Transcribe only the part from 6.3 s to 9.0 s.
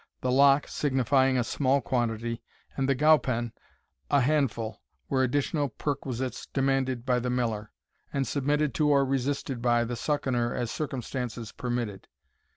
demanded by the miller, and submitted to